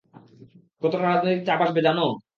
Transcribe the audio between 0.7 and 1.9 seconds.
কতটা রাজনৈতিক চাপ আসবে